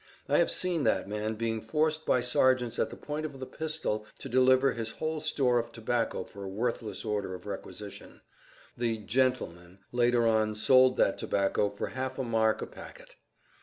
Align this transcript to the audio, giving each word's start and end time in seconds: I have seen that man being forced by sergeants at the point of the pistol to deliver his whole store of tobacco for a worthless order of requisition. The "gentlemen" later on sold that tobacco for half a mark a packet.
I 0.27 0.39
have 0.39 0.49
seen 0.49 0.83
that 0.85 1.07
man 1.07 1.35
being 1.35 1.61
forced 1.61 2.07
by 2.07 2.21
sergeants 2.21 2.79
at 2.79 2.89
the 2.89 2.95
point 2.95 3.23
of 3.23 3.39
the 3.39 3.45
pistol 3.45 4.07
to 4.17 4.27
deliver 4.27 4.71
his 4.73 4.93
whole 4.93 5.19
store 5.19 5.59
of 5.59 5.71
tobacco 5.71 6.23
for 6.23 6.43
a 6.43 6.47
worthless 6.49 7.05
order 7.05 7.35
of 7.35 7.45
requisition. 7.45 8.21
The 8.75 8.97
"gentlemen" 8.97 9.77
later 9.91 10.25
on 10.25 10.55
sold 10.55 10.97
that 10.97 11.19
tobacco 11.19 11.69
for 11.69 11.85
half 11.89 12.17
a 12.17 12.23
mark 12.23 12.63
a 12.63 12.65
packet. 12.65 13.15